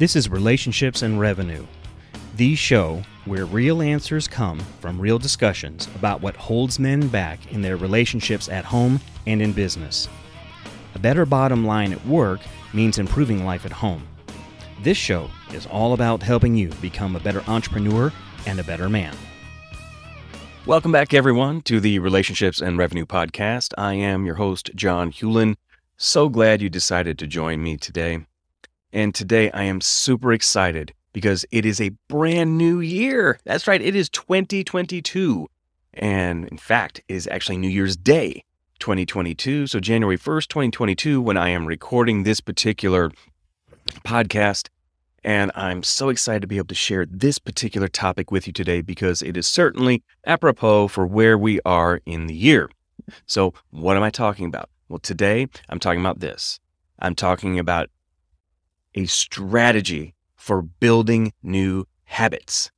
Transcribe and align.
This 0.00 0.16
is 0.16 0.30
Relationships 0.30 1.02
and 1.02 1.20
Revenue, 1.20 1.66
the 2.36 2.54
show 2.54 3.02
where 3.26 3.44
real 3.44 3.82
answers 3.82 4.26
come 4.26 4.58
from 4.80 4.98
real 4.98 5.18
discussions 5.18 5.88
about 5.94 6.22
what 6.22 6.34
holds 6.36 6.78
men 6.78 7.06
back 7.08 7.52
in 7.52 7.60
their 7.60 7.76
relationships 7.76 8.48
at 8.48 8.64
home 8.64 8.98
and 9.26 9.42
in 9.42 9.52
business. 9.52 10.08
A 10.94 10.98
better 10.98 11.26
bottom 11.26 11.66
line 11.66 11.92
at 11.92 12.02
work 12.06 12.40
means 12.72 12.98
improving 12.98 13.44
life 13.44 13.66
at 13.66 13.72
home. 13.72 14.08
This 14.82 14.96
show 14.96 15.28
is 15.52 15.66
all 15.66 15.92
about 15.92 16.22
helping 16.22 16.56
you 16.56 16.68
become 16.80 17.14
a 17.14 17.20
better 17.20 17.42
entrepreneur 17.46 18.10
and 18.46 18.58
a 18.58 18.64
better 18.64 18.88
man. 18.88 19.14
Welcome 20.64 20.92
back, 20.92 21.12
everyone, 21.12 21.60
to 21.64 21.78
the 21.78 21.98
Relationships 21.98 22.62
and 22.62 22.78
Revenue 22.78 23.04
Podcast. 23.04 23.74
I 23.76 23.96
am 23.96 24.24
your 24.24 24.36
host, 24.36 24.70
John 24.74 25.12
Hewlin. 25.12 25.56
So 25.98 26.30
glad 26.30 26.62
you 26.62 26.70
decided 26.70 27.18
to 27.18 27.26
join 27.26 27.62
me 27.62 27.76
today. 27.76 28.24
And 28.92 29.14
today 29.14 29.50
I 29.52 29.64
am 29.64 29.80
super 29.80 30.32
excited 30.32 30.92
because 31.12 31.44
it 31.50 31.64
is 31.64 31.80
a 31.80 31.90
brand 32.08 32.58
new 32.58 32.80
year. 32.80 33.38
That's 33.44 33.66
right, 33.66 33.80
it 33.80 33.94
is 33.94 34.08
2022. 34.08 35.48
And 35.94 36.48
in 36.48 36.58
fact, 36.58 37.00
it 37.08 37.14
is 37.14 37.28
actually 37.28 37.56
New 37.58 37.68
Year's 37.68 37.96
Day 37.96 38.44
2022. 38.80 39.66
So, 39.66 39.80
January 39.80 40.18
1st, 40.18 40.48
2022, 40.48 41.20
when 41.20 41.36
I 41.36 41.50
am 41.50 41.66
recording 41.66 42.22
this 42.22 42.40
particular 42.40 43.10
podcast. 44.04 44.68
And 45.22 45.52
I'm 45.54 45.82
so 45.82 46.08
excited 46.08 46.40
to 46.40 46.46
be 46.46 46.56
able 46.56 46.68
to 46.68 46.74
share 46.74 47.04
this 47.04 47.38
particular 47.38 47.88
topic 47.88 48.30
with 48.30 48.46
you 48.46 48.52
today 48.52 48.80
because 48.80 49.20
it 49.20 49.36
is 49.36 49.46
certainly 49.46 50.02
apropos 50.26 50.88
for 50.88 51.06
where 51.06 51.36
we 51.36 51.60
are 51.66 52.00
in 52.06 52.26
the 52.26 52.34
year. 52.34 52.70
So, 53.26 53.52
what 53.70 53.96
am 53.96 54.02
I 54.02 54.10
talking 54.10 54.46
about? 54.46 54.70
Well, 54.88 54.98
today 54.98 55.46
I'm 55.68 55.78
talking 55.78 56.00
about 56.00 56.20
this. 56.20 56.58
I'm 56.98 57.14
talking 57.14 57.58
about 57.58 57.90
a 58.94 59.06
strategy 59.06 60.14
for 60.36 60.62
building 60.62 61.32
new 61.42 61.86
habits. 62.04 62.70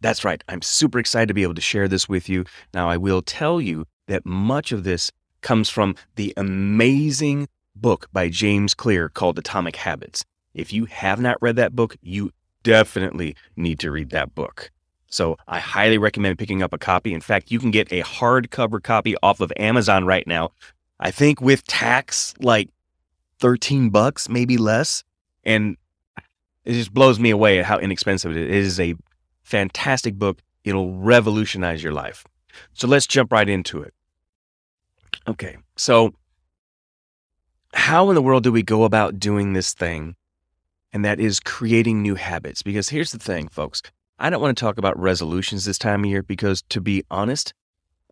That's 0.00 0.24
right. 0.24 0.42
I'm 0.48 0.62
super 0.62 0.98
excited 0.98 1.28
to 1.28 1.34
be 1.34 1.42
able 1.42 1.54
to 1.54 1.60
share 1.60 1.88
this 1.88 2.08
with 2.08 2.28
you. 2.28 2.44
Now, 2.74 2.88
I 2.88 2.96
will 2.96 3.22
tell 3.22 3.60
you 3.60 3.86
that 4.06 4.26
much 4.26 4.72
of 4.72 4.84
this 4.84 5.10
comes 5.40 5.70
from 5.70 5.94
the 6.16 6.34
amazing 6.36 7.48
book 7.74 8.08
by 8.12 8.28
James 8.28 8.74
Clear 8.74 9.08
called 9.08 9.38
Atomic 9.38 9.76
Habits. 9.76 10.24
If 10.52 10.72
you 10.72 10.84
have 10.86 11.20
not 11.20 11.38
read 11.40 11.56
that 11.56 11.74
book, 11.74 11.96
you 12.02 12.32
definitely 12.62 13.36
need 13.56 13.78
to 13.80 13.90
read 13.90 14.10
that 14.10 14.34
book. 14.34 14.70
So 15.08 15.36
I 15.46 15.60
highly 15.60 15.98
recommend 15.98 16.38
picking 16.38 16.62
up 16.62 16.72
a 16.72 16.78
copy. 16.78 17.14
In 17.14 17.20
fact, 17.20 17.50
you 17.50 17.58
can 17.58 17.70
get 17.70 17.92
a 17.92 18.02
hardcover 18.02 18.82
copy 18.82 19.14
off 19.22 19.40
of 19.40 19.52
Amazon 19.56 20.04
right 20.04 20.26
now. 20.26 20.50
I 20.98 21.10
think 21.10 21.40
with 21.40 21.64
tax, 21.66 22.34
like 22.40 22.70
13 23.38 23.90
bucks, 23.90 24.28
maybe 24.28 24.56
less. 24.56 25.04
And 25.44 25.76
it 26.64 26.72
just 26.72 26.92
blows 26.92 27.18
me 27.18 27.30
away 27.30 27.58
at 27.58 27.64
how 27.64 27.78
inexpensive 27.78 28.36
it 28.36 28.36
is. 28.36 28.48
It 28.48 28.54
is 28.54 28.80
a 28.80 28.94
fantastic 29.42 30.14
book. 30.14 30.40
It'll 30.64 30.94
revolutionize 30.94 31.82
your 31.82 31.92
life. 31.92 32.24
So 32.72 32.86
let's 32.86 33.06
jump 33.06 33.32
right 33.32 33.48
into 33.48 33.82
it. 33.82 33.92
Okay. 35.28 35.56
So, 35.76 36.14
how 37.72 38.08
in 38.08 38.14
the 38.14 38.22
world 38.22 38.44
do 38.44 38.52
we 38.52 38.62
go 38.62 38.84
about 38.84 39.18
doing 39.18 39.52
this 39.52 39.74
thing 39.74 40.14
and 40.94 41.04
that 41.04 41.20
is 41.20 41.40
creating 41.40 42.00
new 42.00 42.14
habits. 42.14 42.62
Because 42.62 42.88
here's 42.88 43.12
the 43.12 43.18
thing, 43.18 43.48
folks 43.48 43.82
I 44.18 44.30
don't 44.30 44.40
want 44.40 44.56
to 44.56 44.64
talk 44.64 44.78
about 44.78 44.98
resolutions 44.98 45.64
this 45.66 45.76
time 45.76 46.04
of 46.04 46.10
year 46.10 46.22
because, 46.22 46.62
to 46.70 46.80
be 46.80 47.04
honest, 47.10 47.52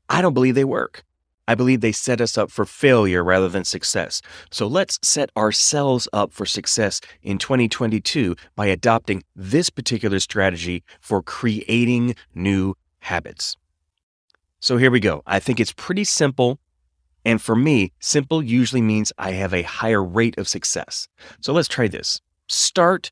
I 0.09 0.21
don't 0.21 0.35
believe 0.35 0.57
they 0.57 0.65
work. 0.65 1.05
I 1.49 1.55
believe 1.55 1.81
they 1.81 1.93
set 1.93 2.21
us 2.21 2.39
up 2.39 2.51
for 2.51 2.65
failure 2.65 3.25
rather 3.25 3.49
than 3.49 3.65
success. 3.65 4.23
So 4.51 4.67
let's 4.67 4.99
set 5.03 5.31
ourselves 5.37 6.09
up 6.13 6.33
for 6.33 6.47
success 6.47 7.01
in 7.23 7.39
2022 7.39 8.37
by 8.55 8.67
adopting 8.67 9.23
this 9.35 9.69
particular 9.71 10.21
strategy 10.21 10.85
for 11.01 11.23
creating 11.23 12.15
new 12.35 12.75
habits. 13.01 13.57
So 14.61 14.77
here 14.77 14.91
we 14.91 15.01
go. 15.01 15.23
I 15.27 15.41
think 15.41 15.59
it's 15.59 15.73
pretty 15.73 16.05
simple. 16.05 16.61
And 17.25 17.43
for 17.43 17.57
me, 17.57 17.93
simple 18.01 18.43
usually 18.43 18.83
means 18.83 19.13
I 19.19 19.33
have 19.33 19.53
a 19.53 19.63
higher 19.63 20.03
rate 20.03 20.39
of 20.39 20.49
success. 20.49 21.09
So 21.41 21.53
let's 21.53 21.69
try 21.69 21.89
this 21.89 22.21
start 22.49 23.11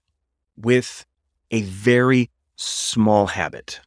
with 0.57 1.07
a 1.51 1.63
very 1.63 2.31
small 2.57 3.27
habit. 3.29 3.81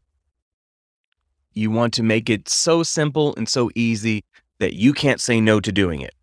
You 1.54 1.72
want 1.72 1.94
to 1.96 2.04
make 2.04 2.30
it 2.30 2.50
so 2.50 2.84
simple 2.84 3.36
and 3.36 3.48
so 3.48 3.70
easy 3.76 4.24
that 4.60 4.74
you 4.74 4.94
can't 4.94 5.22
say 5.22 5.40
no 5.40 5.60
to 5.60 5.72
doing 5.72 6.02
it. 6.02 6.14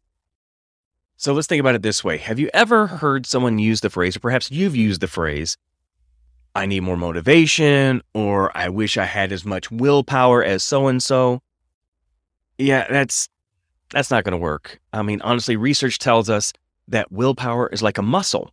So 1.16 1.34
let's 1.34 1.46
think 1.46 1.60
about 1.60 1.74
it 1.74 1.82
this 1.82 2.02
way 2.02 2.16
Have 2.16 2.38
you 2.38 2.48
ever 2.54 2.86
heard 2.86 3.26
someone 3.26 3.58
use 3.58 3.80
the 3.80 3.90
phrase, 3.90 4.16
or 4.16 4.20
perhaps 4.20 4.50
you've 4.50 4.76
used 4.76 5.00
the 5.00 5.06
phrase, 5.06 5.56
I 6.54 6.66
need 6.66 6.80
more 6.80 6.96
motivation, 6.96 8.02
or 8.14 8.56
I 8.56 8.68
wish 8.68 8.96
I 8.96 9.04
had 9.04 9.30
as 9.30 9.44
much 9.44 9.70
willpower 9.70 10.42
as 10.42 10.64
so 10.64 10.88
and 10.88 11.02
so? 11.02 11.42
Yeah, 12.58 12.86
that's 12.90 13.28
that's 13.90 14.10
not 14.10 14.24
going 14.24 14.32
to 14.32 14.38
work. 14.38 14.80
I 14.92 15.02
mean, 15.02 15.20
honestly, 15.22 15.56
research 15.56 15.98
tells 15.98 16.30
us 16.30 16.52
that 16.88 17.12
willpower 17.12 17.68
is 17.68 17.82
like 17.82 17.98
a 17.98 18.02
muscle. 18.02 18.52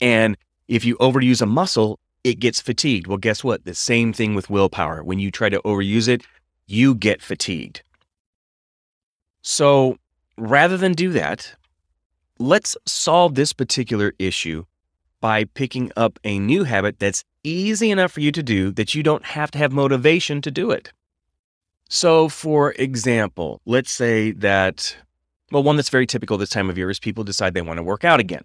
And 0.00 0.36
if 0.68 0.84
you 0.84 0.96
overuse 0.96 1.42
a 1.42 1.46
muscle, 1.46 1.98
it 2.24 2.38
gets 2.38 2.60
fatigued. 2.60 3.06
Well, 3.06 3.18
guess 3.18 3.42
what? 3.42 3.64
The 3.64 3.74
same 3.74 4.12
thing 4.12 4.34
with 4.34 4.50
willpower. 4.50 5.02
When 5.02 5.18
you 5.18 5.30
try 5.30 5.48
to 5.48 5.60
overuse 5.62 6.08
it, 6.08 6.22
you 6.66 6.94
get 6.94 7.22
fatigued. 7.22 7.82
So 9.42 9.96
rather 10.36 10.76
than 10.76 10.92
do 10.92 11.10
that, 11.12 11.54
let's 12.38 12.76
solve 12.86 13.34
this 13.34 13.52
particular 13.52 14.14
issue 14.18 14.64
by 15.20 15.44
picking 15.44 15.90
up 15.96 16.18
a 16.24 16.38
new 16.38 16.64
habit 16.64 16.98
that's 16.98 17.24
easy 17.44 17.90
enough 17.90 18.12
for 18.12 18.20
you 18.20 18.32
to 18.32 18.42
do 18.42 18.70
that 18.72 18.94
you 18.94 19.02
don't 19.02 19.24
have 19.24 19.50
to 19.52 19.58
have 19.58 19.72
motivation 19.72 20.40
to 20.42 20.50
do 20.50 20.70
it. 20.70 20.92
So, 21.88 22.28
for 22.28 22.72
example, 22.72 23.60
let's 23.66 23.92
say 23.92 24.32
that, 24.32 24.96
well, 25.50 25.62
one 25.62 25.76
that's 25.76 25.90
very 25.90 26.06
typical 26.06 26.38
this 26.38 26.48
time 26.48 26.70
of 26.70 26.78
year 26.78 26.90
is 26.90 26.98
people 26.98 27.22
decide 27.22 27.54
they 27.54 27.62
want 27.62 27.76
to 27.76 27.82
work 27.82 28.04
out 28.04 28.18
again. 28.18 28.42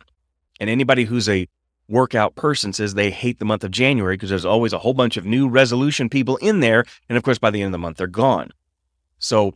And 0.59 0.69
anybody 0.69 1.05
who's 1.05 1.29
a 1.29 1.47
workout 1.87 2.35
person 2.35 2.73
says 2.73 2.93
they 2.93 3.11
hate 3.11 3.39
the 3.39 3.45
month 3.45 3.63
of 3.63 3.71
January 3.71 4.15
because 4.15 4.29
there's 4.29 4.45
always 4.45 4.73
a 4.73 4.79
whole 4.79 4.93
bunch 4.93 5.17
of 5.17 5.25
new 5.25 5.47
resolution 5.47 6.09
people 6.09 6.37
in 6.37 6.59
there. 6.59 6.85
And 7.09 7.17
of 7.17 7.23
course, 7.23 7.37
by 7.37 7.49
the 7.49 7.61
end 7.61 7.67
of 7.67 7.71
the 7.73 7.77
month, 7.77 7.97
they're 7.97 8.07
gone. 8.07 8.51
So 9.19 9.53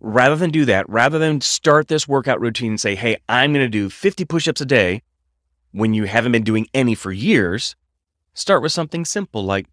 rather 0.00 0.36
than 0.36 0.50
do 0.50 0.64
that, 0.64 0.88
rather 0.88 1.18
than 1.18 1.40
start 1.40 1.88
this 1.88 2.08
workout 2.08 2.40
routine 2.40 2.72
and 2.72 2.80
say, 2.80 2.94
hey, 2.94 3.16
I'm 3.28 3.52
going 3.52 3.64
to 3.64 3.68
do 3.68 3.90
50 3.90 4.24
push 4.24 4.48
ups 4.48 4.60
a 4.60 4.66
day 4.66 5.02
when 5.72 5.94
you 5.94 6.04
haven't 6.04 6.32
been 6.32 6.44
doing 6.44 6.66
any 6.72 6.94
for 6.94 7.12
years, 7.12 7.76
start 8.32 8.62
with 8.62 8.72
something 8.72 9.04
simple 9.04 9.44
like 9.44 9.66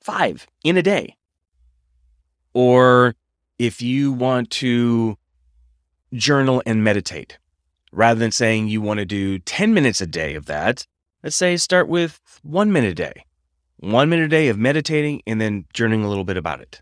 five 0.00 0.46
in 0.64 0.76
a 0.76 0.82
day. 0.82 1.16
Or 2.54 3.14
if 3.58 3.82
you 3.82 4.12
want 4.12 4.50
to 4.50 5.18
journal 6.12 6.62
and 6.64 6.82
meditate, 6.82 7.38
Rather 7.92 8.20
than 8.20 8.32
saying 8.32 8.68
you 8.68 8.80
want 8.80 8.98
to 8.98 9.06
do 9.06 9.38
10 9.38 9.72
minutes 9.72 10.00
a 10.00 10.06
day 10.06 10.34
of 10.34 10.46
that, 10.46 10.86
let's 11.22 11.36
say 11.36 11.56
start 11.56 11.88
with 11.88 12.20
one 12.42 12.72
minute 12.72 12.92
a 12.92 12.94
day. 12.94 13.24
One 13.78 14.08
minute 14.08 14.26
a 14.26 14.28
day 14.28 14.48
of 14.48 14.58
meditating 14.58 15.22
and 15.26 15.40
then 15.40 15.64
journaling 15.72 16.04
a 16.04 16.08
little 16.08 16.24
bit 16.24 16.36
about 16.36 16.60
it. 16.60 16.80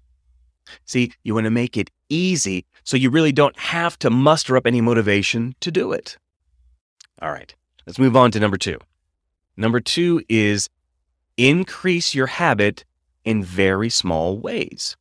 See, 0.84 1.12
you 1.22 1.34
want 1.34 1.44
to 1.44 1.50
make 1.50 1.76
it 1.76 1.90
easy 2.08 2.64
so 2.84 2.96
you 2.96 3.10
really 3.10 3.32
don't 3.32 3.58
have 3.58 3.98
to 4.00 4.10
muster 4.10 4.56
up 4.56 4.66
any 4.66 4.80
motivation 4.80 5.54
to 5.60 5.70
do 5.70 5.92
it. 5.92 6.16
All 7.20 7.30
right, 7.30 7.54
let's 7.86 7.98
move 7.98 8.16
on 8.16 8.30
to 8.32 8.40
number 8.40 8.56
two. 8.56 8.78
Number 9.56 9.80
two 9.80 10.22
is 10.28 10.68
increase 11.36 12.14
your 12.14 12.26
habit 12.26 12.84
in 13.24 13.42
very 13.42 13.90
small 13.90 14.38
ways. 14.38 14.96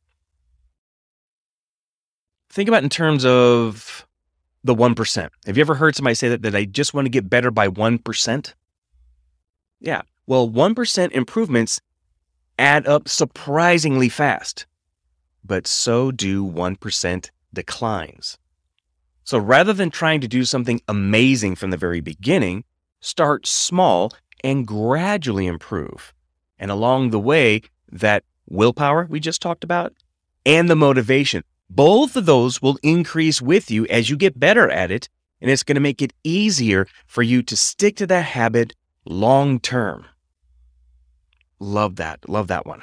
Think 2.50 2.68
about 2.68 2.82
in 2.82 2.88
terms 2.88 3.24
of 3.24 4.06
the 4.64 4.74
1%. 4.74 5.28
Have 5.46 5.56
you 5.56 5.60
ever 5.60 5.74
heard 5.74 5.94
somebody 5.94 6.14
say 6.14 6.28
that, 6.28 6.42
that 6.42 6.54
I 6.54 6.64
just 6.64 6.94
want 6.94 7.04
to 7.04 7.10
get 7.10 7.30
better 7.30 7.50
by 7.50 7.68
1%? 7.68 8.54
Yeah. 9.80 10.02
Well, 10.26 10.48
1% 10.48 11.12
improvements 11.12 11.80
add 12.58 12.86
up 12.86 13.08
surprisingly 13.08 14.08
fast, 14.08 14.66
but 15.44 15.66
so 15.66 16.10
do 16.10 16.44
1% 16.44 17.30
declines. 17.52 18.38
So 19.24 19.38
rather 19.38 19.72
than 19.72 19.90
trying 19.90 20.20
to 20.20 20.28
do 20.28 20.44
something 20.44 20.80
amazing 20.88 21.56
from 21.56 21.70
the 21.70 21.76
very 21.76 22.00
beginning, 22.00 22.64
start 23.00 23.46
small 23.46 24.12
and 24.42 24.66
gradually 24.66 25.46
improve. 25.46 26.12
And 26.58 26.70
along 26.70 27.10
the 27.10 27.20
way, 27.20 27.62
that 27.90 28.24
willpower 28.48 29.06
we 29.08 29.20
just 29.20 29.42
talked 29.42 29.64
about 29.64 29.92
and 30.44 30.70
the 30.70 30.76
motivation 30.76 31.42
both 31.68 32.16
of 32.16 32.26
those 32.26 32.62
will 32.62 32.78
increase 32.82 33.42
with 33.42 33.70
you 33.70 33.86
as 33.86 34.08
you 34.08 34.16
get 34.16 34.38
better 34.38 34.70
at 34.70 34.90
it, 34.90 35.08
and 35.40 35.50
it's 35.50 35.64
going 35.64 35.74
to 35.74 35.80
make 35.80 36.00
it 36.00 36.12
easier 36.22 36.86
for 37.06 37.22
you 37.22 37.42
to 37.42 37.56
stick 37.56 37.96
to 37.96 38.06
that 38.06 38.24
habit 38.24 38.74
long 39.06 39.60
term. 39.60 40.06
Love 41.58 41.96
that. 41.96 42.28
Love 42.28 42.48
that 42.48 42.66
one. 42.66 42.82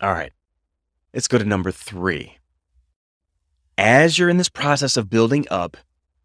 All 0.00 0.12
right, 0.12 0.32
let's 1.12 1.28
go 1.28 1.38
to 1.38 1.44
number 1.44 1.70
three. 1.70 2.36
As 3.76 4.18
you're 4.18 4.28
in 4.28 4.38
this 4.38 4.48
process 4.48 4.96
of 4.96 5.10
building 5.10 5.46
up, 5.50 5.76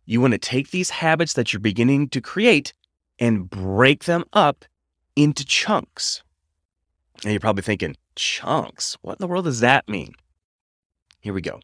you 0.06 0.20
want 0.20 0.34
to 0.34 0.40
take 0.40 0.72
these 0.72 0.90
habits 0.90 1.34
that 1.34 1.54
you're 1.54 1.60
beginning 1.60 2.10
to 2.10 2.22
create 2.22 2.74
and 3.20 3.50
break 3.50 4.06
them 4.06 4.24
up 4.34 4.66
into 5.16 5.46
chunks. 5.46 6.24
And 7.24 7.32
you're 7.32 7.40
probably 7.40 7.62
thinking, 7.62 7.96
chunks? 8.16 8.98
What 9.02 9.14
in 9.14 9.18
the 9.20 9.28
world 9.28 9.46
does 9.46 9.60
that 9.60 9.88
mean? 9.88 10.14
Here 11.20 11.34
we 11.34 11.42
go. 11.42 11.60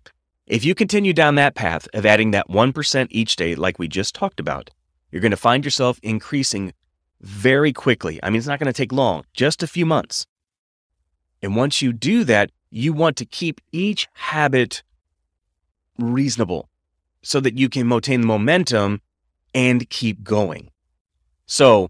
If 0.48 0.64
you 0.64 0.74
continue 0.74 1.14
down 1.14 1.36
that 1.36 1.56
path 1.56 1.88
of 1.94 2.06
adding 2.06 2.32
that 2.32 2.50
1% 2.50 3.08
each 3.10 3.36
day, 3.36 3.56
like 3.56 3.78
we 3.78 3.88
just 3.88 4.16
talked 4.16 4.40
about, 4.40 4.70
you're 5.12 5.22
going 5.22 5.32
to 5.32 5.38
find 5.38 5.66
yourself 5.66 6.00
increasing 6.02 6.74
very 7.22 7.74
quickly. 7.74 8.20
I 8.24 8.30
mean, 8.30 8.38
it's 8.38 8.48
not 8.48 8.60
going 8.60 8.72
to 8.72 8.74
take 8.74 8.92
long, 8.92 9.24
just 9.34 9.64
a 9.64 9.68
few 9.68 9.86
months. 9.86 10.26
And 11.42 11.56
once 11.56 11.82
you 11.82 11.94
do 11.94 12.24
that, 12.26 12.52
you 12.70 12.94
want 12.94 13.18
to 13.18 13.26
keep 13.26 13.62
each 13.72 14.08
habit 14.14 14.84
reasonable 15.98 16.70
so 17.22 17.40
that 17.40 17.58
you 17.58 17.70
can 17.70 17.88
maintain 17.88 18.22
the 18.22 18.28
momentum 18.28 19.02
and 19.54 19.90
keep 19.90 20.24
going. 20.24 20.70
So 21.46 21.90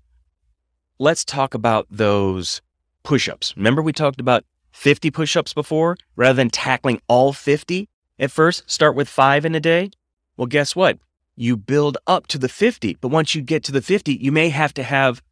let's 0.97 1.25
talk 1.25 1.53
about 1.53 1.87
those 1.89 2.61
push 3.03 3.27
ups. 3.27 3.55
Remember, 3.57 3.81
we 3.81 3.93
talked 3.93 4.19
about 4.19 4.45
50 4.71 5.11
push 5.11 5.35
ups 5.35 5.53
before 5.53 5.97
rather 6.15 6.35
than 6.35 6.49
tackling 6.49 7.01
all 7.07 7.33
50 7.33 7.89
at 8.19 8.31
first? 8.31 8.69
Start 8.69 8.95
with 8.95 9.09
five 9.09 9.45
in 9.45 9.55
a 9.55 9.59
day. 9.59 9.91
Well, 10.37 10.47
guess 10.47 10.75
what? 10.75 10.99
You 11.41 11.55
build 11.55 11.97
up 12.05 12.27
to 12.27 12.37
the 12.37 12.49
50, 12.49 12.97
but 12.99 13.07
once 13.07 13.33
you 13.33 13.41
get 13.41 13.63
to 13.63 13.71
the 13.71 13.81
50, 13.81 14.13
you 14.13 14.29
may 14.29 14.49
have 14.49 14.73
to 14.73 14.83
have 14.83 15.23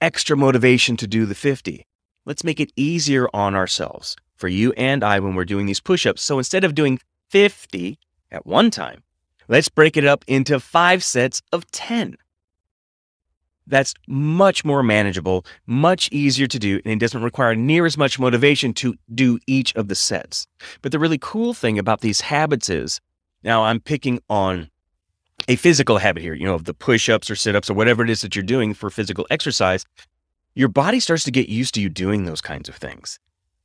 extra 0.00 0.36
motivation 0.36 0.96
to 0.96 1.06
do 1.06 1.24
the 1.24 1.36
50. 1.36 1.86
Let's 2.24 2.42
make 2.42 2.58
it 2.58 2.72
easier 2.74 3.28
on 3.32 3.54
ourselves 3.54 4.16
for 4.34 4.48
you 4.48 4.72
and 4.72 5.04
I 5.04 5.20
when 5.20 5.36
we're 5.36 5.44
doing 5.44 5.66
these 5.66 5.78
push 5.78 6.04
ups. 6.04 6.20
So 6.20 6.38
instead 6.38 6.64
of 6.64 6.74
doing 6.74 6.98
50 7.30 7.96
at 8.32 8.44
one 8.44 8.72
time, 8.72 9.04
let's 9.46 9.68
break 9.68 9.96
it 9.96 10.04
up 10.04 10.24
into 10.26 10.58
five 10.58 11.04
sets 11.04 11.40
of 11.52 11.70
10. 11.70 12.16
That's 13.68 13.94
much 14.08 14.64
more 14.64 14.82
manageable, 14.82 15.46
much 15.64 16.08
easier 16.10 16.48
to 16.48 16.58
do, 16.58 16.80
and 16.84 16.92
it 16.92 16.98
doesn't 16.98 17.22
require 17.22 17.54
near 17.54 17.86
as 17.86 17.96
much 17.96 18.18
motivation 18.18 18.74
to 18.74 18.96
do 19.14 19.38
each 19.46 19.72
of 19.76 19.86
the 19.86 19.94
sets. 19.94 20.48
But 20.82 20.90
the 20.90 20.98
really 20.98 21.18
cool 21.18 21.54
thing 21.54 21.78
about 21.78 22.00
these 22.00 22.22
habits 22.22 22.68
is 22.68 23.00
now 23.44 23.62
I'm 23.62 23.78
picking 23.78 24.18
on 24.28 24.70
a 25.48 25.56
physical 25.56 25.98
habit 25.98 26.22
here, 26.22 26.34
you 26.34 26.46
know, 26.46 26.54
of 26.54 26.64
the 26.64 26.74
push 26.74 27.08
ups 27.08 27.30
or 27.30 27.36
sit 27.36 27.54
ups 27.54 27.70
or 27.70 27.74
whatever 27.74 28.02
it 28.02 28.10
is 28.10 28.20
that 28.22 28.34
you're 28.34 28.42
doing 28.42 28.74
for 28.74 28.90
physical 28.90 29.26
exercise, 29.30 29.84
your 30.54 30.68
body 30.68 31.00
starts 31.00 31.24
to 31.24 31.30
get 31.30 31.48
used 31.48 31.74
to 31.74 31.80
you 31.80 31.88
doing 31.88 32.24
those 32.24 32.40
kinds 32.40 32.68
of 32.68 32.76
things. 32.76 33.18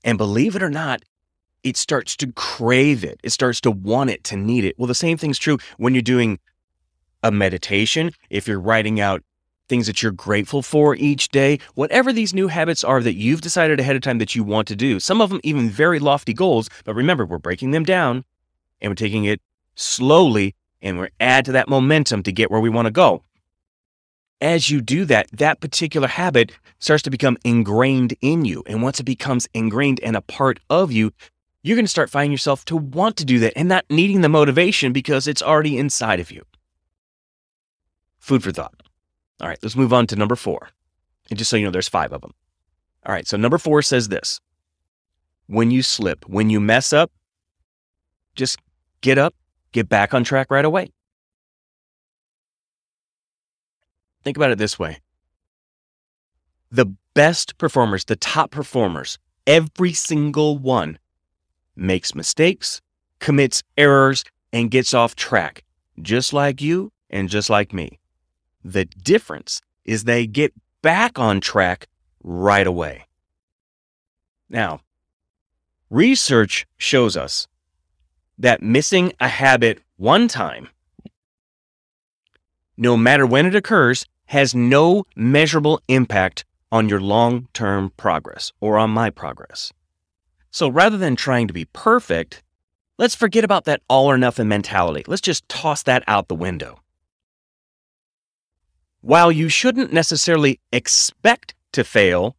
And 0.03 0.17
believe 0.17 0.55
it 0.55 0.63
or 0.63 0.69
not, 0.69 1.03
it 1.63 1.77
starts 1.77 2.15
to 2.17 2.31
crave 2.33 3.03
it. 3.03 3.19
It 3.23 3.31
starts 3.31 3.61
to 3.61 3.71
want 3.71 4.09
it, 4.09 4.23
to 4.25 4.35
need 4.35 4.65
it. 4.65 4.75
Well, 4.77 4.87
the 4.87 4.95
same 4.95 5.17
thing's 5.17 5.39
true 5.39 5.57
when 5.77 5.93
you're 5.93 6.01
doing 6.01 6.39
a 7.23 7.31
meditation, 7.31 8.11
if 8.29 8.47
you're 8.47 8.59
writing 8.59 8.99
out 8.99 9.21
things 9.69 9.87
that 9.87 10.03
you're 10.03 10.11
grateful 10.11 10.61
for 10.61 10.95
each 10.95 11.29
day, 11.29 11.59
whatever 11.75 12.11
these 12.11 12.33
new 12.33 12.47
habits 12.47 12.83
are 12.83 13.01
that 13.01 13.13
you've 13.13 13.41
decided 13.41 13.79
ahead 13.79 13.95
of 13.95 14.01
time 14.01 14.17
that 14.17 14.35
you 14.35 14.43
want 14.43 14.67
to 14.67 14.75
do. 14.75 14.99
Some 14.99 15.21
of 15.21 15.29
them 15.29 15.39
even 15.43 15.69
very 15.69 15.99
lofty 15.99 16.33
goals, 16.33 16.69
but 16.83 16.93
remember, 16.93 17.25
we're 17.25 17.37
breaking 17.37 17.71
them 17.71 17.85
down 17.85 18.25
and 18.81 18.91
we're 18.91 18.95
taking 18.95 19.23
it 19.25 19.39
slowly 19.75 20.55
and 20.81 20.99
we 20.99 21.07
add 21.19 21.45
to 21.45 21.51
that 21.53 21.69
momentum 21.69 22.23
to 22.23 22.31
get 22.31 22.49
where 22.49 22.59
we 22.59 22.69
want 22.69 22.87
to 22.87 22.91
go. 22.91 23.23
As 24.39 24.69
you 24.69 24.81
do 24.81 25.05
that, 25.05 25.27
that 25.31 25.59
particular 25.59 26.07
habit 26.07 26.51
starts 26.79 27.03
to 27.03 27.11
become 27.11 27.37
ingrained 27.43 28.15
in 28.21 28.43
you. 28.43 28.63
And 28.65 28.81
once 28.81 28.99
it 28.99 29.03
becomes 29.03 29.47
ingrained 29.53 29.99
and 30.01 30.15
a 30.15 30.21
part 30.21 30.59
of 30.69 30.91
you, 30.91 31.11
you're 31.61 31.75
going 31.75 31.85
to 31.85 31.89
start 31.89 32.09
finding 32.09 32.31
yourself 32.31 32.65
to 32.65 32.75
want 32.75 33.17
to 33.17 33.25
do 33.25 33.37
that 33.39 33.53
and 33.55 33.69
not 33.69 33.85
needing 33.89 34.21
the 34.21 34.29
motivation 34.29 34.93
because 34.93 35.27
it's 35.27 35.43
already 35.43 35.77
inside 35.77 36.19
of 36.19 36.31
you. 36.31 36.43
Food 38.17 38.43
for 38.43 38.51
thought. 38.51 38.81
All 39.39 39.47
right, 39.47 39.59
let's 39.61 39.75
move 39.75 39.93
on 39.93 40.07
to 40.07 40.15
number 40.15 40.35
four. 40.35 40.69
And 41.29 41.37
just 41.37 41.49
so 41.51 41.57
you 41.57 41.65
know, 41.65 41.71
there's 41.71 41.87
five 41.87 42.11
of 42.11 42.21
them. 42.21 42.33
All 43.05 43.13
right, 43.13 43.27
so 43.27 43.37
number 43.37 43.57
four 43.59 43.81
says 43.83 44.09
this 44.09 44.39
When 45.47 45.69
you 45.69 45.83
slip, 45.83 46.27
when 46.27 46.49
you 46.49 46.59
mess 46.59 46.93
up, 46.93 47.11
just 48.35 48.59
get 49.01 49.19
up 49.19 49.35
get 49.71 49.89
back 49.89 50.13
on 50.13 50.23
track 50.23 50.51
right 50.51 50.65
away. 50.65 50.91
Think 54.23 54.37
about 54.37 54.51
it 54.51 54.57
this 54.57 54.77
way 54.77 54.99
the 56.71 56.93
best 57.13 57.57
performers, 57.57 58.05
the 58.05 58.15
top 58.15 58.51
performers, 58.51 59.19
every 59.45 59.93
single 59.93 60.57
one 60.57 60.97
makes 61.75 62.15
mistakes, 62.15 62.81
commits 63.19 63.61
errors, 63.77 64.23
and 64.53 64.71
gets 64.71 64.93
off 64.93 65.15
track, 65.15 65.63
just 66.01 66.33
like 66.33 66.61
you 66.61 66.91
and 67.09 67.29
just 67.29 67.49
like 67.49 67.73
me. 67.73 67.99
The 68.63 68.85
difference 68.85 69.61
is 69.85 70.03
they 70.03 70.27
get 70.27 70.53
back 70.81 71.19
on 71.19 71.41
track 71.41 71.87
right 72.23 72.67
away. 72.67 73.05
Now, 74.49 74.81
research 75.89 76.65
shows 76.77 77.17
us 77.17 77.47
that 78.41 78.61
missing 78.61 79.13
a 79.19 79.27
habit 79.27 79.79
one 79.97 80.27
time, 80.27 80.67
no 82.75 82.97
matter 82.97 83.25
when 83.25 83.45
it 83.45 83.55
occurs, 83.55 84.05
has 84.25 84.55
no 84.55 85.03
measurable 85.15 85.79
impact 85.87 86.43
on 86.71 86.89
your 86.89 86.99
long 86.99 87.47
term 87.53 87.91
progress 87.97 88.51
or 88.59 88.77
on 88.77 88.89
my 88.89 89.09
progress. 89.09 89.71
So 90.49 90.67
rather 90.67 90.97
than 90.97 91.15
trying 91.15 91.47
to 91.47 91.53
be 91.53 91.65
perfect, 91.65 92.41
let's 92.97 93.15
forget 93.15 93.43
about 93.43 93.65
that 93.65 93.81
all 93.87 94.07
or 94.07 94.17
nothing 94.17 94.47
mentality. 94.47 95.03
Let's 95.07 95.21
just 95.21 95.47
toss 95.47 95.83
that 95.83 96.03
out 96.07 96.27
the 96.27 96.35
window. 96.35 96.79
While 99.01 99.31
you 99.31 99.49
shouldn't 99.49 99.93
necessarily 99.93 100.59
expect 100.71 101.53
to 101.73 101.83
fail, 101.83 102.35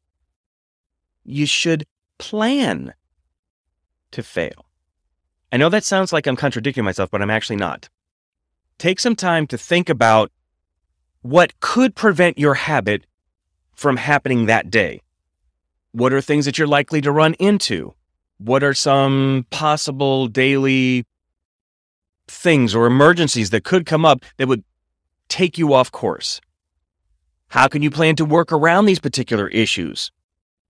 you 1.25 1.47
should 1.47 1.85
plan 2.19 2.95
to 4.11 4.23
fail. 4.23 4.67
I 5.53 5.59
know 5.59 5.69
that 5.69 5.85
sounds 5.85 6.15
like 6.15 6.27
I'm 6.27 6.37
contradicting 6.37 6.83
myself, 6.83 7.11
but 7.11 7.21
I'm 7.21 7.31
actually 7.31 7.57
not. 7.57 7.91
Take 8.79 8.99
some 8.99 9.15
time 9.15 9.47
to 9.49 9.59
think 9.59 9.91
about 9.91 10.33
what 11.21 11.61
could 11.61 11.95
prevent 11.95 12.39
your 12.39 12.55
habit 12.55 13.05
from 13.75 13.99
happening 13.99 14.47
that 14.47 14.71
day. 14.71 15.03
What 15.93 16.15
are 16.15 16.23
things 16.23 16.47
that 16.47 16.57
you're 16.57 16.67
likely 16.67 17.03
to 17.03 17.13
run 17.13 17.35
into? 17.35 17.95
What 18.39 18.65
are 18.65 18.73
some 18.73 19.47
possible 19.51 20.27
daily 20.27 21.05
things 22.27 22.75
or 22.75 22.87
emergencies 22.87 23.51
that 23.51 23.63
could 23.63 23.85
come 23.85 24.07
up 24.07 24.25
that 24.39 24.49
would 24.49 24.65
take 25.29 25.59
you 25.59 25.75
off 25.75 25.93
course? 25.93 26.41
How 27.49 27.69
can 27.69 27.83
you 27.83 27.91
plan 27.91 28.17
to 28.17 28.25
work 28.25 28.51
around 28.53 28.87
these 28.87 28.99
particular 28.99 29.49
issues? 29.49 30.11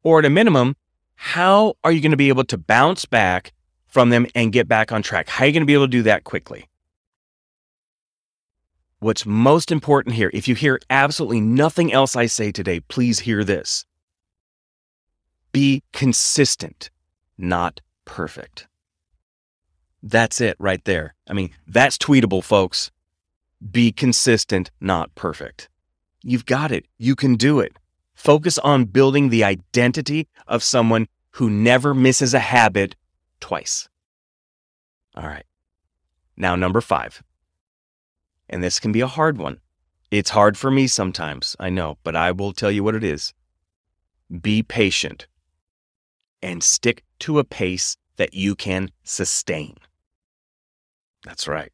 Or 0.02 0.18
at 0.18 0.24
a 0.24 0.30
minimum, 0.30 0.74
how 1.14 1.74
are 1.84 1.92
you 1.92 2.00
going 2.00 2.10
to 2.10 2.16
be 2.16 2.28
able 2.28 2.44
to 2.44 2.58
bounce 2.58 3.06
back 3.06 3.52
from 3.92 4.08
them 4.08 4.26
and 4.34 4.54
get 4.54 4.66
back 4.66 4.90
on 4.90 5.02
track. 5.02 5.28
How 5.28 5.44
are 5.44 5.46
you 5.46 5.52
going 5.52 5.62
to 5.62 5.66
be 5.66 5.74
able 5.74 5.84
to 5.84 5.90
do 5.90 6.02
that 6.04 6.24
quickly? 6.24 6.66
What's 9.00 9.26
most 9.26 9.70
important 9.70 10.14
here, 10.14 10.30
if 10.32 10.48
you 10.48 10.54
hear 10.54 10.80
absolutely 10.88 11.42
nothing 11.42 11.92
else 11.92 12.16
I 12.16 12.24
say 12.24 12.52
today, 12.52 12.80
please 12.80 13.20
hear 13.20 13.44
this. 13.44 13.84
Be 15.52 15.82
consistent, 15.92 16.88
not 17.36 17.82
perfect. 18.06 18.66
That's 20.02 20.40
it 20.40 20.56
right 20.58 20.82
there. 20.86 21.14
I 21.28 21.34
mean, 21.34 21.50
that's 21.66 21.98
tweetable, 21.98 22.42
folks. 22.42 22.90
Be 23.70 23.92
consistent, 23.92 24.70
not 24.80 25.14
perfect. 25.14 25.68
You've 26.22 26.46
got 26.46 26.72
it. 26.72 26.86
You 26.96 27.14
can 27.14 27.34
do 27.34 27.60
it. 27.60 27.76
Focus 28.14 28.56
on 28.58 28.86
building 28.86 29.28
the 29.28 29.44
identity 29.44 30.28
of 30.46 30.62
someone 30.62 31.08
who 31.32 31.50
never 31.50 31.92
misses 31.92 32.32
a 32.32 32.38
habit 32.38 32.94
twice. 33.42 33.88
All 35.14 35.26
right. 35.26 35.44
Now, 36.36 36.56
number 36.56 36.80
five. 36.80 37.22
And 38.48 38.62
this 38.62 38.80
can 38.80 38.92
be 38.92 39.02
a 39.02 39.06
hard 39.06 39.36
one. 39.36 39.60
It's 40.10 40.30
hard 40.30 40.56
for 40.56 40.70
me 40.70 40.86
sometimes, 40.86 41.56
I 41.58 41.68
know, 41.70 41.98
but 42.02 42.16
I 42.16 42.32
will 42.32 42.52
tell 42.52 42.70
you 42.70 42.84
what 42.84 42.94
it 42.94 43.04
is. 43.04 43.34
Be 44.40 44.62
patient 44.62 45.26
and 46.42 46.62
stick 46.62 47.04
to 47.20 47.38
a 47.38 47.44
pace 47.44 47.96
that 48.16 48.34
you 48.34 48.54
can 48.54 48.90
sustain. 49.04 49.76
That's 51.24 51.46
right. 51.48 51.72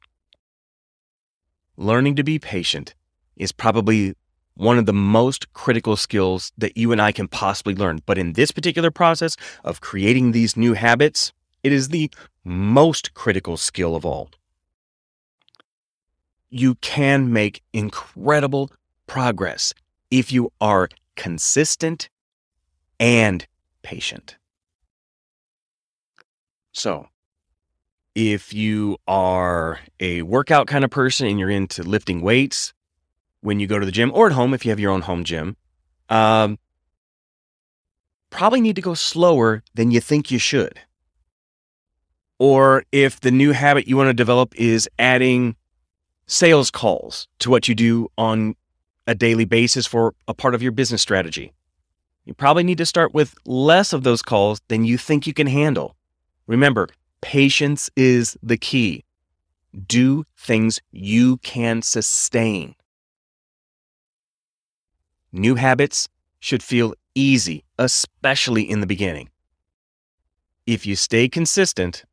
Learning 1.77 2.17
to 2.17 2.25
be 2.25 2.39
patient 2.39 2.95
is 3.37 3.53
probably 3.53 4.15
one 4.55 4.79
of 4.79 4.87
the 4.87 4.93
most 4.93 5.53
critical 5.53 5.97
skills 5.97 6.53
that 6.59 6.77
you 6.77 6.93
and 6.93 7.01
I 7.01 7.13
can 7.13 7.29
possibly 7.29 7.75
learn. 7.75 8.01
But 8.07 8.19
in 8.19 8.33
this 8.33 8.51
particular 8.51 8.91
process 8.91 9.37
of 9.65 9.81
creating 9.81 10.33
these 10.33 10.57
new 10.57 10.75
habits, 10.75 11.33
it 11.63 11.73
is 11.73 11.89
the 11.89 12.11
most 12.45 13.15
critical 13.15 13.57
skill 13.57 13.95
of 13.95 14.05
all. 14.05 14.31
You 16.51 16.77
can 16.77 17.33
make 17.33 17.63
incredible 17.73 18.71
progress 19.07 19.75
if 20.11 20.33
you 20.33 20.51
are 20.61 20.89
consistent 21.17 22.09
and 22.99 23.47
patient. 23.83 24.37
So, 26.73 27.09
if 28.15 28.53
you 28.53 28.99
are 29.07 29.81
a 30.01 30.23
workout 30.23 30.67
kind 30.67 30.85
of 30.85 30.91
person 30.91 31.27
and 31.27 31.39
you're 31.39 31.51
into 31.51 31.83
lifting 31.83 32.21
weights 32.21 32.73
when 33.41 33.61
you 33.61 33.67
go 33.67 33.79
to 33.79 33.87
the 33.87 33.93
gym 33.93 34.11
or 34.15 34.27
at 34.27 34.33
home 34.33 34.55
if 34.55 34.65
you 34.65 34.71
have 34.71 34.81
your 34.81 34.93
own 34.93 35.03
home 35.03 35.25
gym, 35.25 35.57
um, 36.09 36.59
probably 38.31 38.61
need 38.61 38.77
to 38.77 38.83
go 38.83 38.95
slower 38.95 39.63
than 39.75 39.91
you 39.91 40.01
think 40.01 40.31
you 40.31 40.39
should. 40.39 40.81
Or 42.39 42.85
if 42.93 43.21
the 43.21 43.31
new 43.31 43.53
habit 43.53 43.89
you 43.89 43.97
want 43.97 44.09
to 44.09 44.15
develop 44.15 44.55
is 44.57 44.89
adding 44.99 45.57
sales 46.27 46.71
calls 46.71 47.27
to 47.41 47.51
what 47.51 47.69
you 47.69 47.75
do 47.75 48.09
on 48.17 48.55
a 49.07 49.15
daily 49.15 49.47
basis 49.47 49.87
for 49.87 50.15
a 50.29 50.35
part 50.35 50.55
of 50.55 50.63
your 50.63 50.73
business 50.73 51.03
strategy. 51.03 51.53
You 52.27 52.35
probably 52.35 52.63
need 52.63 52.79
to 52.79 52.87
start 52.87 53.15
with 53.15 53.35
less 53.47 53.95
of 53.95 54.03
those 54.05 54.21
calls 54.21 54.61
than 54.69 54.85
you 54.85 54.99
think 54.99 55.27
you 55.27 55.33
can 55.33 55.47
handle. 55.47 55.97
Remember, 56.47 56.89
patience 57.23 57.89
is 57.97 58.37
the 58.43 58.59
key. 58.59 59.05
Do 59.87 60.25
things 60.37 60.81
you 60.93 61.39
can 61.39 61.81
sustain. 61.81 62.75
New 65.33 65.55
habits 65.55 66.09
should 66.39 66.63
feel 66.63 66.95
easy, 67.15 67.65
especially 67.79 68.63
in 68.63 68.81
the 68.81 68.87
beginning. 68.87 69.31
If 70.67 70.87
you 70.87 70.97
stay 70.97 71.29
consistent 71.29 72.05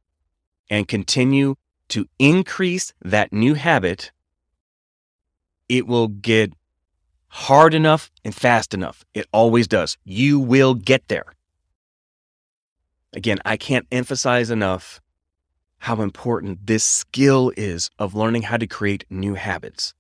and 0.70 0.88
continue 0.88 1.56
to 1.90 2.06
increase 2.20 2.94
that 3.02 3.32
new 3.32 3.54
habit, 3.54 4.12
it 5.70 5.88
will 5.88 6.08
get 6.08 6.54
hard 7.28 7.74
enough 7.74 8.12
and 8.24 8.34
fast 8.34 8.74
enough. 8.74 9.04
It 9.14 9.28
always 9.32 9.68
does. 9.68 9.98
You 10.04 10.40
will 10.40 10.74
get 10.74 11.08
there. 11.08 11.26
Again, 13.14 13.40
I 13.46 13.58
can't 13.58 13.88
emphasize 13.92 14.50
enough 14.50 15.02
how 15.80 16.02
important 16.02 16.66
this 16.66 16.84
skill 16.84 17.52
is 17.56 17.90
of 18.00 18.16
learning 18.16 18.44
how 18.44 18.58
to 18.58 18.68
create 18.68 19.06
new 19.10 19.36
habits. 19.36 19.94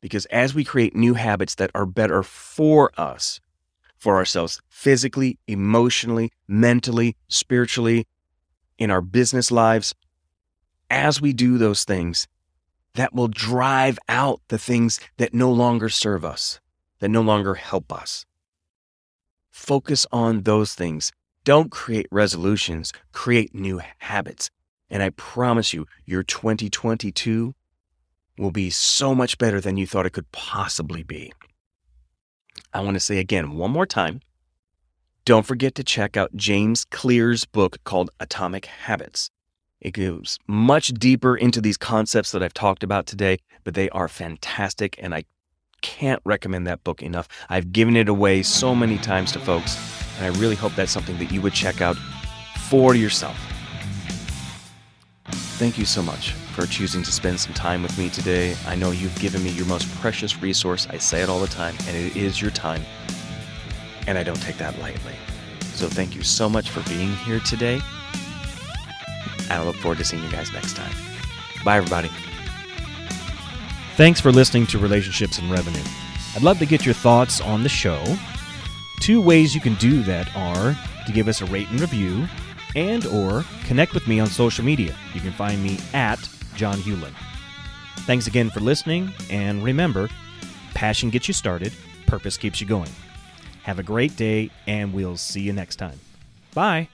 Because 0.00 0.26
as 0.26 0.54
we 0.54 0.64
create 0.64 0.94
new 0.94 1.14
habits 1.14 1.54
that 1.56 1.70
are 1.74 1.86
better 1.86 2.22
for 2.22 2.90
us, 2.96 3.40
for 3.96 4.16
ourselves, 4.16 4.60
physically, 4.68 5.38
emotionally, 5.46 6.32
mentally, 6.48 7.16
spiritually, 7.28 8.06
in 8.78 8.90
our 8.90 9.02
business 9.02 9.50
lives, 9.50 9.94
as 10.90 11.20
we 11.20 11.32
do 11.32 11.56
those 11.56 11.84
things, 11.84 12.26
that 12.94 13.14
will 13.14 13.28
drive 13.28 13.98
out 14.08 14.40
the 14.48 14.58
things 14.58 14.98
that 15.16 15.32
no 15.32 15.50
longer 15.50 15.88
serve 15.88 16.24
us, 16.24 16.60
that 16.98 17.08
no 17.08 17.22
longer 17.22 17.54
help 17.54 17.92
us. 17.92 18.26
Focus 19.50 20.06
on 20.12 20.42
those 20.42 20.74
things. 20.74 21.12
Don't 21.44 21.70
create 21.70 22.06
resolutions, 22.10 22.92
create 23.12 23.54
new 23.54 23.80
habits. 23.98 24.50
And 24.90 25.02
I 25.02 25.10
promise 25.10 25.72
you, 25.72 25.86
your 26.04 26.22
2022 26.22 27.54
will 28.38 28.50
be 28.50 28.70
so 28.70 29.14
much 29.14 29.38
better 29.38 29.60
than 29.60 29.76
you 29.76 29.86
thought 29.86 30.06
it 30.06 30.12
could 30.12 30.32
possibly 30.32 31.02
be. 31.02 31.32
I 32.72 32.80
want 32.80 32.94
to 32.94 33.00
say 33.00 33.18
again, 33.18 33.52
one 33.52 33.70
more 33.70 33.86
time 33.86 34.20
don't 35.26 35.46
forget 35.46 35.74
to 35.76 35.84
check 35.84 36.16
out 36.16 36.34
James 36.34 36.84
Clear's 36.86 37.44
book 37.44 37.78
called 37.84 38.10
Atomic 38.18 38.66
Habits. 38.66 39.30
It 39.80 39.92
goes 39.92 40.38
much 40.46 40.88
deeper 40.88 41.34
into 41.34 41.60
these 41.60 41.78
concepts 41.78 42.32
that 42.32 42.42
I've 42.42 42.52
talked 42.52 42.82
about 42.82 43.06
today, 43.06 43.38
but 43.64 43.72
they 43.72 43.88
are 43.90 44.08
fantastic 44.08 44.96
and 45.02 45.14
I 45.14 45.24
can't 45.80 46.20
recommend 46.26 46.66
that 46.66 46.84
book 46.84 47.02
enough. 47.02 47.28
I've 47.48 47.72
given 47.72 47.96
it 47.96 48.08
away 48.08 48.42
so 48.42 48.74
many 48.74 48.98
times 48.98 49.32
to 49.32 49.38
folks, 49.38 49.78
and 50.18 50.26
I 50.26 50.38
really 50.38 50.54
hope 50.54 50.74
that's 50.74 50.92
something 50.92 51.16
that 51.16 51.32
you 51.32 51.40
would 51.40 51.54
check 51.54 51.80
out 51.80 51.96
for 52.68 52.94
yourself. 52.94 53.38
Thank 55.56 55.78
you 55.78 55.86
so 55.86 56.02
much 56.02 56.32
for 56.32 56.66
choosing 56.66 57.02
to 57.02 57.10
spend 57.10 57.40
some 57.40 57.54
time 57.54 57.82
with 57.82 57.96
me 57.98 58.10
today. 58.10 58.54
I 58.66 58.74
know 58.74 58.90
you've 58.90 59.18
given 59.18 59.42
me 59.42 59.50
your 59.50 59.66
most 59.66 59.90
precious 59.96 60.42
resource. 60.42 60.86
I 60.90 60.98
say 60.98 61.22
it 61.22 61.30
all 61.30 61.40
the 61.40 61.46
time, 61.46 61.74
and 61.86 61.96
it 61.96 62.16
is 62.16 62.40
your 62.40 62.50
time. 62.50 62.82
And 64.06 64.18
I 64.18 64.24
don't 64.24 64.40
take 64.42 64.58
that 64.58 64.78
lightly. 64.78 65.14
So 65.72 65.88
thank 65.88 66.14
you 66.14 66.22
so 66.22 66.50
much 66.50 66.68
for 66.68 66.86
being 66.90 67.14
here 67.16 67.40
today 67.40 67.80
and 69.50 69.60
I 69.60 69.64
look 69.64 69.76
forward 69.76 69.98
to 69.98 70.04
seeing 70.04 70.22
you 70.22 70.30
guys 70.30 70.52
next 70.52 70.76
time. 70.76 70.92
Bye, 71.64 71.76
everybody. 71.76 72.08
Thanks 73.96 74.20
for 74.20 74.32
listening 74.32 74.66
to 74.68 74.78
Relationships 74.78 75.38
and 75.38 75.50
Revenue. 75.50 75.82
I'd 76.34 76.42
love 76.42 76.58
to 76.60 76.66
get 76.66 76.86
your 76.86 76.94
thoughts 76.94 77.40
on 77.40 77.62
the 77.62 77.68
show. 77.68 78.02
Two 79.00 79.20
ways 79.20 79.54
you 79.54 79.60
can 79.60 79.74
do 79.74 80.02
that 80.04 80.34
are 80.36 80.76
to 81.06 81.12
give 81.12 81.28
us 81.28 81.40
a 81.40 81.46
rate 81.46 81.68
and 81.70 81.80
review 81.80 82.26
and 82.76 83.04
or 83.06 83.44
connect 83.66 83.94
with 83.94 84.06
me 84.06 84.20
on 84.20 84.28
social 84.28 84.64
media. 84.64 84.96
You 85.12 85.20
can 85.20 85.32
find 85.32 85.62
me 85.62 85.78
at 85.92 86.28
John 86.54 86.78
Hewlin. 86.78 87.12
Thanks 88.06 88.26
again 88.26 88.48
for 88.50 88.60
listening, 88.60 89.12
and 89.28 89.62
remember, 89.62 90.08
passion 90.74 91.10
gets 91.10 91.28
you 91.28 91.34
started, 91.34 91.72
purpose 92.06 92.36
keeps 92.36 92.60
you 92.60 92.66
going. 92.66 92.90
Have 93.64 93.78
a 93.78 93.82
great 93.82 94.16
day, 94.16 94.50
and 94.66 94.92
we'll 94.92 95.16
see 95.16 95.40
you 95.42 95.52
next 95.52 95.76
time. 95.76 95.98
Bye. 96.54 96.88